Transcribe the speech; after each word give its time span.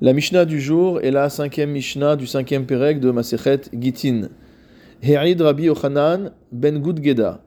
La 0.00 0.12
Mishnah 0.12 0.44
du 0.44 0.60
jour 0.60 1.00
est 1.00 1.10
la 1.10 1.28
cinquième 1.28 1.72
Mishnah 1.72 2.14
du 2.14 2.28
cinquième 2.28 2.66
Pérec 2.66 3.00
de 3.00 3.10
Masechet 3.10 3.62
Gitin. 3.72 4.28
He'id 5.02 5.40
Rabbi 5.40 5.64
Yochanan 5.64 6.30
ben 6.52 6.78
Gudgeda. 6.78 7.42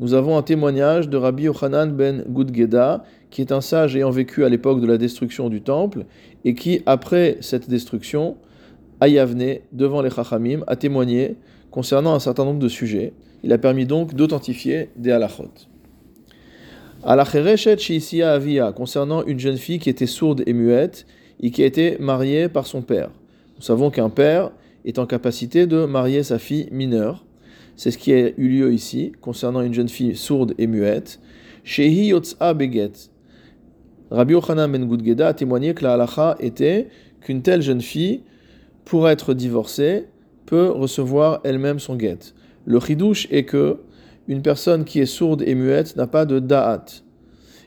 Nous 0.00 0.12
avons 0.12 0.36
un 0.36 0.42
témoignage 0.42 1.08
de 1.08 1.16
Rabbi 1.16 1.44
Yochanan 1.44 1.96
ben 1.96 2.22
Gudgeda, 2.28 3.04
qui 3.30 3.40
est 3.40 3.52
un 3.52 3.62
sage 3.62 3.96
ayant 3.96 4.10
vécu 4.10 4.44
à 4.44 4.50
l'époque 4.50 4.82
de 4.82 4.86
la 4.86 4.98
destruction 4.98 5.48
du 5.48 5.62
temple, 5.62 6.04
et 6.44 6.54
qui, 6.54 6.82
après 6.84 7.38
cette 7.40 7.70
destruction, 7.70 8.36
à 9.00 9.08
Yavne, 9.08 9.60
devant 9.72 10.02
les 10.02 10.10
Chachamim, 10.10 10.60
a 10.66 10.76
témoigné 10.76 11.36
concernant 11.70 12.12
un 12.12 12.20
certain 12.20 12.44
nombre 12.44 12.60
de 12.60 12.68
sujets. 12.68 13.14
Il 13.42 13.50
a 13.50 13.56
permis 13.56 13.86
donc 13.86 14.12
d'authentifier 14.12 14.90
des 14.96 15.10
halachot. 15.10 15.48
Alachereshet 17.02 17.78
Shisia 17.78 18.32
Avia, 18.32 18.72
concernant 18.72 19.24
une 19.24 19.40
jeune 19.40 19.56
fille 19.56 19.78
qui 19.78 19.88
était 19.88 20.04
sourde 20.04 20.42
et 20.44 20.52
muette, 20.52 21.06
et 21.40 21.50
qui 21.50 21.62
a 21.62 21.66
été 21.66 21.96
marié 21.98 22.48
par 22.48 22.66
son 22.66 22.82
père. 22.82 23.10
Nous 23.56 23.62
savons 23.62 23.90
qu'un 23.90 24.10
père 24.10 24.50
est 24.84 24.98
en 24.98 25.06
capacité 25.06 25.66
de 25.66 25.84
marier 25.84 26.22
sa 26.22 26.38
fille 26.38 26.68
mineure. 26.70 27.24
C'est 27.76 27.90
ce 27.90 27.98
qui 27.98 28.12
a 28.12 28.28
eu 28.36 28.48
lieu 28.48 28.72
ici, 28.72 29.12
concernant 29.20 29.60
une 29.60 29.74
jeune 29.74 29.88
fille 29.88 30.16
sourde 30.16 30.54
et 30.58 30.66
muette. 30.66 31.20
Shehi 31.64 32.06
Yotza 32.06 32.54
Beget. 32.54 33.10
Rabbi 34.10 34.34
Yochanan 34.34 34.70
ben 34.70 34.84
Gudgeda 34.84 35.28
a 35.28 35.34
témoigné 35.34 35.74
que 35.74 35.82
la 35.82 35.94
halacha 35.94 36.36
était 36.38 36.88
qu'une 37.20 37.42
telle 37.42 37.62
jeune 37.62 37.80
fille, 37.80 38.22
pour 38.84 39.08
être 39.08 39.34
divorcée, 39.34 40.06
peut 40.46 40.68
recevoir 40.68 41.40
elle-même 41.42 41.78
son 41.78 41.96
guet. 41.96 42.18
Le 42.66 42.78
chidouche 42.80 43.26
est 43.30 43.44
que 43.44 43.78
une 44.28 44.42
personne 44.42 44.84
qui 44.84 45.00
est 45.00 45.06
sourde 45.06 45.42
et 45.42 45.54
muette 45.54 45.96
n'a 45.96 46.06
pas 46.06 46.26
de 46.26 46.38
da'at. 46.38 46.84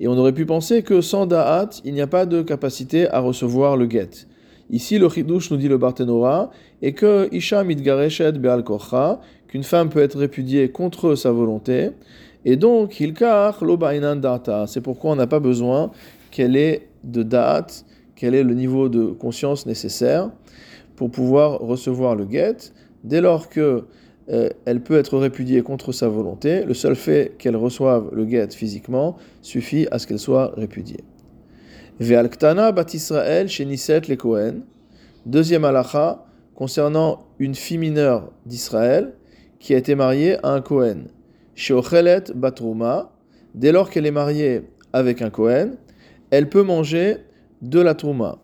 Et 0.00 0.08
on 0.08 0.16
aurait 0.16 0.32
pu 0.32 0.46
penser 0.46 0.82
que 0.82 1.00
sans 1.00 1.26
da'at, 1.26 1.70
il 1.84 1.92
n'y 1.92 2.00
a 2.00 2.06
pas 2.06 2.26
de 2.26 2.42
capacité 2.42 3.08
à 3.08 3.20
recevoir 3.20 3.76
le 3.76 3.88
get. 3.90 4.10
Ici, 4.70 4.98
le 4.98 5.08
chidouche 5.08 5.50
nous 5.50 5.56
dit 5.56 5.68
le 5.68 5.78
Barthénora, 5.78 6.50
et 6.82 6.92
que 6.92 7.28
Isha 7.32 7.64
mitgareshet 7.64 8.32
be'al 8.32 8.62
kocha, 8.62 9.20
qu'une 9.48 9.62
femme 9.64 9.88
peut 9.88 10.02
être 10.02 10.18
répudiée 10.18 10.70
contre 10.70 11.14
sa 11.14 11.32
volonté, 11.32 11.90
et 12.44 12.56
donc 12.56 13.00
hilkar 13.00 13.64
lo 13.64 13.76
data. 13.76 14.66
C'est 14.66 14.80
pourquoi 14.80 15.12
on 15.12 15.16
n'a 15.16 15.26
pas 15.26 15.40
besoin 15.40 15.90
qu'elle 16.30 16.56
ait 16.56 16.88
de 17.02 17.22
da'at, 17.22 17.66
quel 18.14 18.34
est 18.34 18.44
le 18.44 18.54
niveau 18.54 18.88
de 18.88 19.06
conscience 19.06 19.66
nécessaire 19.66 20.30
pour 20.96 21.10
pouvoir 21.10 21.60
recevoir 21.60 22.14
le 22.14 22.26
get, 22.30 22.56
dès 23.04 23.20
lors 23.20 23.48
que 23.48 23.84
euh, 24.30 24.50
elle 24.66 24.82
peut 24.82 24.98
être 24.98 25.16
répudiée 25.16 25.62
contre 25.62 25.92
sa 25.92 26.08
volonté. 26.08 26.64
Le 26.64 26.74
seul 26.74 26.96
fait 26.96 27.34
qu'elle 27.38 27.56
reçoive 27.56 28.10
le 28.12 28.26
guet 28.26 28.48
physiquement 28.50 29.16
suffit 29.40 29.86
à 29.90 29.98
ce 29.98 30.06
qu'elle 30.06 30.18
soit 30.18 30.52
répudiée. 30.56 31.04
Ve'alktana 32.00 32.72
bat 32.72 32.86
Israël 32.92 33.48
chez 33.48 33.64
Niset 33.64 34.02
les 34.08 34.16
Kohen. 34.16 34.62
Deuxième 35.26 35.64
halacha 35.64 36.24
concernant 36.54 37.26
une 37.38 37.54
fille 37.54 37.78
mineure 37.78 38.30
d'Israël 38.44 39.14
qui 39.58 39.74
a 39.74 39.78
été 39.78 39.94
mariée 39.94 40.36
à 40.44 40.50
un 40.50 40.60
Kohen. 40.60 41.08
Chez 41.54 41.74
Ochelet 41.74 42.24
Batrouma, 42.34 43.12
dès 43.54 43.72
lors 43.72 43.90
qu'elle 43.90 44.06
est 44.06 44.12
mariée 44.12 44.62
avec 44.92 45.22
un 45.22 45.30
Kohen, 45.30 45.76
elle 46.30 46.48
peut 46.48 46.62
manger 46.62 47.16
de 47.62 47.80
la 47.80 47.94
Trouma. 47.94 48.38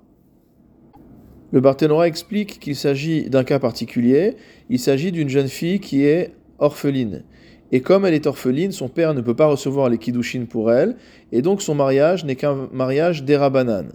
Le 1.55 1.61
Barthénora 1.61 2.09
explique 2.09 2.59
qu'il 2.59 2.75
s'agit 2.75 3.31
d'un 3.31 3.45
cas 3.45 3.61
particulier. 3.61 4.35
Il 4.71 4.81
s'agit 4.81 5.13
d'une 5.13 5.29
jeune 5.29 5.47
fille 5.47 5.79
qui 5.79 6.05
est 6.05 6.33
orpheline. 6.59 7.23
Et 7.71 7.81
comme 7.81 8.05
elle 8.05 8.13
est 8.13 8.27
orpheline, 8.27 8.73
son 8.73 8.89
père 8.89 9.15
ne 9.15 9.21
peut 9.21 9.37
pas 9.37 9.47
recevoir 9.47 9.89
les 9.89 9.99
kiddushin 9.99 10.47
pour 10.51 10.73
elle, 10.73 10.97
et 11.31 11.43
donc 11.43 11.63
son 11.63 11.77
mariage 11.77 12.25
n'est 12.25 12.35
qu'un 12.35 12.69
mariage 12.73 13.23
d'Erabanan. 13.23 13.93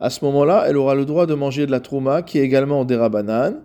À 0.00 0.10
ce 0.10 0.24
moment-là, 0.24 0.64
elle 0.66 0.76
aura 0.76 0.96
le 0.96 1.04
droit 1.04 1.26
de 1.26 1.34
manger 1.34 1.66
de 1.66 1.70
la 1.70 1.78
trouma 1.78 2.22
qui 2.22 2.40
est 2.40 2.42
également 2.42 2.84
d'Erabanan. 2.84 3.60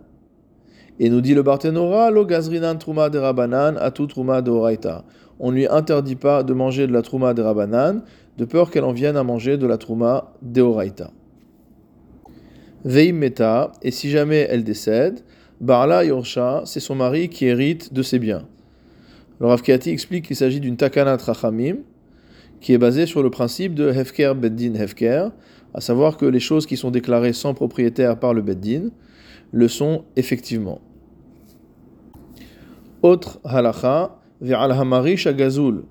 Et 1.00 1.10
nous 1.10 1.20
dit 1.20 1.34
le 1.34 1.42
Barthénora, 1.42 2.12
lo 2.12 2.24
gazrinan 2.26 2.76
trouma 2.76 3.10
d'Erabanan, 3.10 3.76
atu 3.78 4.06
trouma 4.06 4.42
d'Oraita. 4.42 5.04
On 5.40 5.50
ne 5.50 5.56
lui 5.56 5.66
interdit 5.66 6.14
pas 6.14 6.44
de 6.44 6.54
manger 6.54 6.86
de 6.86 6.92
la 6.92 7.02
trouma 7.02 7.34
d'Erabanan, 7.34 8.04
de 8.38 8.44
peur 8.44 8.70
qu'elle 8.70 8.84
en 8.84 8.92
vienne 8.92 9.16
à 9.16 9.24
manger 9.24 9.56
de 9.58 9.66
la 9.66 9.76
trouma 9.76 10.34
d'Oraita. 10.40 11.10
Veim 12.84 13.14
meta, 13.14 13.72
et 13.82 13.90
si 13.90 14.10
jamais 14.10 14.46
elle 14.50 14.62
décède, 14.62 15.20
Barla 15.60 16.04
Yorsha, 16.04 16.62
c'est 16.66 16.80
son 16.80 16.94
mari 16.94 17.30
qui 17.30 17.46
hérite 17.46 17.94
de 17.94 18.02
ses 18.02 18.18
biens. 18.18 18.46
Le 19.40 19.46
Rav 19.46 19.62
explique 19.66 20.26
qu'il 20.26 20.36
s'agit 20.36 20.60
d'une 20.60 20.76
takana 20.76 21.16
trachamim, 21.16 21.78
qui 22.60 22.72
est 22.72 22.78
basée 22.78 23.06
sur 23.06 23.22
le 23.22 23.30
principe 23.30 23.74
de 23.74 23.90
Hefker 23.90 24.34
Beddin 24.36 24.74
Hefker, 24.74 25.28
à 25.72 25.80
savoir 25.80 26.16
que 26.16 26.26
les 26.26 26.40
choses 26.40 26.66
qui 26.66 26.76
sont 26.76 26.90
déclarées 26.90 27.32
sans 27.32 27.54
propriétaire 27.54 28.18
par 28.18 28.34
le 28.34 28.42
Beddin 28.42 28.90
le 29.52 29.68
sont 29.68 30.04
effectivement. 30.16 30.80
Autre 33.02 33.40
halacha, 33.44 34.18
al 34.42 34.72
hamari 34.72 35.16
shagazul, 35.16 35.84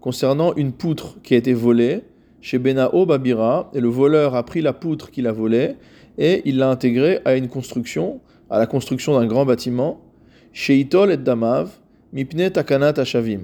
concernant 0.00 0.54
une 0.54 0.72
poutre 0.72 1.20
qui 1.22 1.34
a 1.34 1.36
été 1.36 1.52
volée 1.52 2.02
chez 2.44 2.58
Benao 2.58 3.06
Babira, 3.06 3.70
et 3.72 3.80
le 3.80 3.88
voleur 3.88 4.34
a 4.34 4.42
pris 4.42 4.60
la 4.60 4.74
poutre 4.74 5.10
qu'il 5.10 5.26
a 5.26 5.32
volée, 5.32 5.76
et 6.18 6.42
il 6.44 6.58
l'a 6.58 6.68
intégré 6.68 7.20
à 7.24 7.36
une 7.36 7.48
construction, 7.48 8.20
à 8.50 8.58
la 8.58 8.66
construction 8.66 9.18
d'un 9.18 9.24
grand 9.24 9.46
bâtiment, 9.46 10.02
chez 10.52 10.78
Itol 10.78 11.10
et 11.10 11.16
Damav, 11.16 11.70
Mipne 12.12 12.50
Takanat 12.50 12.98
Ashavim. 12.98 13.40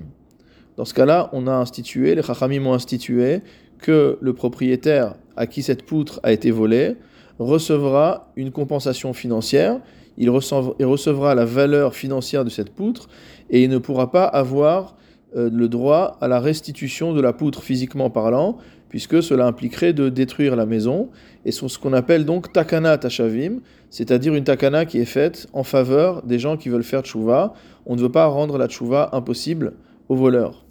Dans 0.76 0.84
ce 0.84 0.92
cas-là, 0.92 1.30
on 1.32 1.46
a 1.46 1.52
institué, 1.52 2.14
les 2.14 2.22
Chachamim 2.22 2.66
ont 2.66 2.74
institué 2.74 3.40
que 3.78 4.18
le 4.20 4.32
propriétaire 4.34 5.14
à 5.34 5.46
qui 5.46 5.62
cette 5.62 5.84
poutre 5.84 6.20
a 6.22 6.30
été 6.30 6.50
volée 6.50 6.96
recevra 7.38 8.30
une 8.36 8.50
compensation 8.50 9.14
financière, 9.14 9.80
il 10.18 10.28
recevra 10.28 11.34
la 11.34 11.46
valeur 11.46 11.94
financière 11.94 12.44
de 12.44 12.50
cette 12.50 12.68
poutre 12.68 13.08
et 13.48 13.62
il 13.62 13.70
ne 13.70 13.78
pourra 13.78 14.10
pas 14.10 14.24
avoir 14.24 14.94
le 15.34 15.68
droit 15.68 16.16
à 16.20 16.28
la 16.28 16.40
restitution 16.40 17.12
de 17.12 17.20
la 17.20 17.32
poutre 17.32 17.62
physiquement 17.62 18.10
parlant, 18.10 18.58
puisque 18.88 19.22
cela 19.22 19.46
impliquerait 19.46 19.92
de 19.92 20.08
détruire 20.08 20.56
la 20.56 20.66
maison, 20.66 21.10
et 21.44 21.52
ce 21.52 21.78
qu'on 21.78 21.92
appelle 21.92 22.24
donc 22.24 22.52
takana 22.52 22.98
tashavim, 22.98 23.60
c'est-à-dire 23.88 24.34
une 24.34 24.44
takana 24.44 24.84
qui 24.84 24.98
est 24.98 25.04
faite 25.04 25.48
en 25.52 25.62
faveur 25.62 26.22
des 26.22 26.38
gens 26.38 26.56
qui 26.56 26.68
veulent 26.68 26.82
faire 26.82 27.02
tchouva. 27.02 27.54
On 27.86 27.96
ne 27.96 28.00
veut 28.00 28.10
pas 28.10 28.26
rendre 28.26 28.58
la 28.58 28.68
tchouva 28.68 29.10
impossible 29.12 29.74
aux 30.08 30.16
voleurs. 30.16 30.64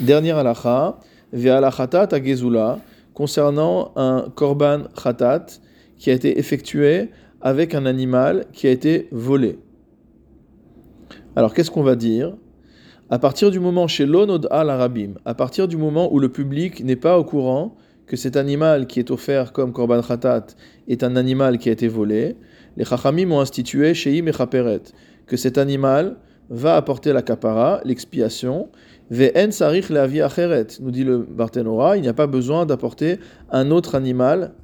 Dernière 0.00 0.38
halacha, 0.38 0.98
ve'alachatat 1.32 2.08
agezula, 2.12 2.80
concernant 3.12 3.92
un 3.96 4.26
korban 4.34 4.84
khatat 5.00 5.46
qui 5.98 6.10
a 6.10 6.14
été 6.14 6.38
effectué 6.38 7.10
avec 7.40 7.74
un 7.74 7.86
animal 7.86 8.46
qui 8.52 8.66
a 8.66 8.70
été 8.70 9.08
volé. 9.12 9.58
Alors 11.36 11.54
qu'est-ce 11.54 11.70
qu'on 11.70 11.82
va 11.82 11.94
dire? 11.94 12.34
À 13.14 13.18
partir 13.20 13.52
du 13.52 13.60
moment 13.60 13.86
chez 13.86 14.06
l'onod 14.06 14.48
al 14.50 14.70
arabim, 14.70 15.12
à 15.24 15.34
partir 15.34 15.68
du 15.68 15.76
moment 15.76 16.12
où 16.12 16.18
le 16.18 16.30
public 16.30 16.82
n'est 16.82 16.96
pas 16.96 17.16
au 17.16 17.22
courant 17.22 17.76
que 18.08 18.16
cet 18.16 18.36
animal 18.36 18.88
qui 18.88 18.98
est 18.98 19.12
offert 19.12 19.52
comme 19.52 19.72
korban 19.72 20.02
khatat 20.02 20.46
est 20.88 21.04
un 21.04 21.14
animal 21.14 21.58
qui 21.58 21.68
a 21.68 21.72
été 21.72 21.86
volé, 21.86 22.34
les 22.76 22.84
chachamim 22.84 23.30
ont 23.30 23.38
institué 23.38 23.94
chez 23.94 24.16
et 24.16 24.24
que 25.28 25.36
cet 25.36 25.58
animal 25.58 26.16
va 26.50 26.74
apporter 26.74 27.12
la 27.12 27.22
kapara, 27.22 27.80
l'expiation, 27.84 28.68
ve'en 29.12 29.52
sarich 29.52 29.90
la 29.90 30.08
nous 30.80 30.90
dit 30.90 31.04
le 31.04 31.18
Barthénora, 31.18 31.96
il 31.96 32.02
n'y 32.02 32.08
a 32.08 32.14
pas 32.14 32.26
besoin 32.26 32.66
d'apporter 32.66 33.20
un 33.52 33.70
autre 33.70 33.94
animal 33.94 34.54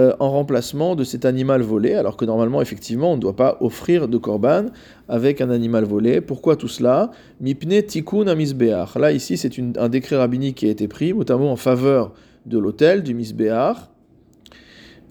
euh, 0.00 0.14
en 0.18 0.30
remplacement 0.30 0.96
de 0.96 1.04
cet 1.04 1.26
animal 1.26 1.60
volé, 1.60 1.92
alors 1.92 2.16
que 2.16 2.24
normalement, 2.24 2.62
effectivement, 2.62 3.12
on 3.12 3.16
ne 3.16 3.20
doit 3.20 3.36
pas 3.36 3.58
offrir 3.60 4.08
de 4.08 4.16
korban 4.16 4.66
avec 5.08 5.42
un 5.42 5.50
animal 5.50 5.84
volé. 5.84 6.22
Pourquoi 6.22 6.56
tout 6.56 6.68
cela? 6.68 7.10
Mipne 7.38 7.82
tikkun 7.82 8.26
amisbeach. 8.26 8.94
Là, 8.96 9.12
ici, 9.12 9.36
c'est 9.36 9.52
un 9.76 9.88
décret 9.90 10.16
rabbinique 10.16 10.56
qui 10.56 10.66
a 10.66 10.70
été 10.70 10.88
pris, 10.88 11.12
notamment 11.12 11.52
en 11.52 11.56
faveur 11.56 12.14
de 12.46 12.58
l'hôtel, 12.58 13.02
du 13.02 13.12
misbeach. 13.12 13.76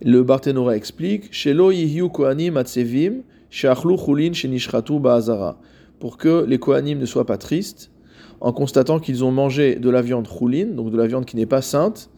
Le 0.02 0.24
Barthénora 0.24 0.76
explique 0.76 1.32
Shelo 1.32 1.72
yihyu 1.72 2.10
kohanim 2.10 2.58
atsevim, 2.58 3.22
sheachlu 3.52 3.96
chulin 3.96 4.34
shenishchatu 4.34 5.00
ba'azara. 5.00 5.60
Pour 6.00 6.18
que 6.18 6.46
les 6.48 6.58
kohanim 6.58 6.98
ne 6.98 7.06
soient 7.06 7.28
pas 7.28 7.38
tristes 7.38 7.92
en 8.42 8.54
constatant 8.54 9.00
qu'ils 9.00 9.24
ont 9.24 9.32
mangé 9.32 9.76
de 9.76 9.90
la 9.92 10.02
viande 10.02 10.28
chulin, 10.28 10.68
donc 10.68 10.90
de 10.90 10.98
la 10.98 11.06
viande 11.06 11.26
qui 11.26 11.36
n'est 11.36 11.46
pas 11.46 11.62
sainte, 11.62 12.10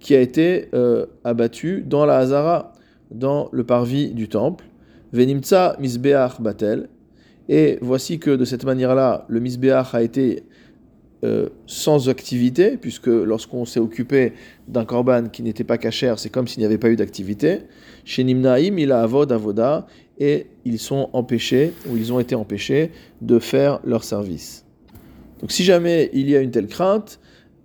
qui 0.00 0.14
a 0.14 0.20
été 0.20 0.68
euh, 0.74 1.06
abattu 1.24 1.82
dans 1.86 2.04
la 2.04 2.18
Hazara, 2.18 2.72
dans 3.10 3.48
le 3.52 3.64
parvis 3.64 4.10
du 4.10 4.28
temple. 4.28 4.64
Venimtsa 5.12 5.76
misbeach 5.80 6.40
batel. 6.40 6.88
Et 7.48 7.78
voici 7.82 8.18
que 8.18 8.30
de 8.30 8.44
cette 8.44 8.64
manière-là, 8.64 9.26
le 9.28 9.40
misbeach 9.40 9.94
a 9.94 10.02
été 10.02 10.44
euh, 11.24 11.48
sans 11.66 12.08
activité, 12.08 12.76
puisque 12.76 13.06
lorsqu'on 13.06 13.64
s'est 13.64 13.80
occupé 13.80 14.32
d'un 14.68 14.84
korban 14.84 15.28
qui 15.28 15.42
n'était 15.42 15.64
pas 15.64 15.78
cachère, 15.78 16.18
c'est 16.18 16.28
comme 16.28 16.46
s'il 16.46 16.60
n'y 16.60 16.66
avait 16.66 16.78
pas 16.78 16.90
eu 16.90 16.96
d'activité. 16.96 17.60
Chez 18.04 18.24
Nimnaim, 18.24 18.76
il 18.76 18.92
a 18.92 19.00
avod 19.00 19.32
avoda, 19.32 19.86
et 20.18 20.46
ils 20.66 20.78
sont 20.78 21.08
empêchés, 21.12 21.72
ou 21.88 21.96
ils 21.96 22.12
ont 22.12 22.20
été 22.20 22.34
empêchés, 22.34 22.90
de 23.22 23.38
faire 23.38 23.80
leur 23.84 24.04
service. 24.04 24.66
Donc 25.40 25.50
si 25.50 25.64
jamais 25.64 26.10
il 26.12 26.28
y 26.28 26.36
a 26.36 26.40
une 26.40 26.50
telle 26.50 26.66
crainte, 26.66 27.20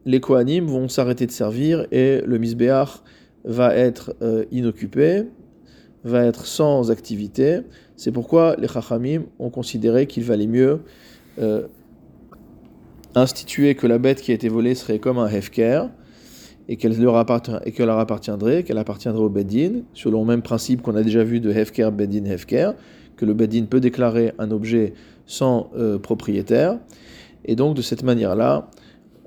les 0.05 0.19
Kohanim 0.19 0.65
vont 0.65 0.87
s'arrêter 0.87 1.25
de 1.25 1.31
servir 1.31 1.85
et 1.91 2.21
le 2.25 2.37
Misbéach 2.37 3.01
va 3.43 3.75
être 3.75 4.15
euh, 4.21 4.45
inoccupé, 4.51 5.25
va 6.03 6.25
être 6.25 6.45
sans 6.45 6.91
activité. 6.91 7.61
C'est 7.95 8.11
pourquoi 8.11 8.55
les 8.57 8.67
Chachamim 8.67 9.23
ont 9.39 9.49
considéré 9.49 10.07
qu'il 10.07 10.23
valait 10.23 10.47
mieux 10.47 10.81
euh, 11.39 11.67
instituer 13.15 13.75
que 13.75 13.87
la 13.87 13.97
bête 13.97 14.21
qui 14.21 14.31
a 14.31 14.33
été 14.33 14.49
volée 14.49 14.75
serait 14.75 14.99
comme 14.99 15.17
un 15.17 15.27
hefker 15.27 15.89
et 16.67 16.77
qu'elle 16.77 16.99
leur, 17.01 17.15
appartiendrait, 17.15 18.63
qu'elle 18.63 18.77
appartiendrait 18.77 19.23
au 19.23 19.29
Bedin, 19.29 19.81
selon 19.93 20.21
le 20.21 20.27
même 20.27 20.43
principe 20.43 20.81
qu'on 20.83 20.95
a 20.95 21.01
déjà 21.01 21.23
vu 21.23 21.39
de 21.39 21.49
hefker, 21.49 21.89
Bedin, 21.91 22.25
hefker, 22.25 22.73
que 23.17 23.25
le 23.25 23.33
Bedin 23.33 23.65
peut 23.65 23.79
déclarer 23.79 24.33
un 24.37 24.51
objet 24.51 24.93
sans 25.25 25.71
euh, 25.75 25.97
propriétaire. 25.97 26.77
Et 27.45 27.55
donc 27.55 27.75
de 27.75 27.81
cette 27.81 28.03
manière-là, 28.03 28.69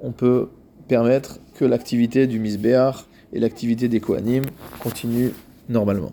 on 0.02 0.12
peut 0.12 0.48
permettre 0.92 1.38
que 1.54 1.64
l'activité 1.64 2.26
du 2.26 2.38
misbéar 2.38 3.06
et 3.32 3.40
l'activité 3.40 3.88
des 3.88 3.98
Kohanim 3.98 4.44
continuent 4.78 5.32
normalement. 5.70 6.12